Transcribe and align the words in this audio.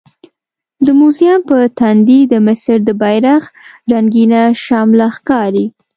د 0.85 0.87
موزیم 0.99 1.39
په 1.49 1.57
تندي 1.79 2.19
د 2.31 2.33
مصر 2.47 2.77
د 2.87 2.89
بیرغ 3.01 3.43
رنګینه 3.91 4.41
شمله 4.63 5.07
ښکاري. 5.17 5.65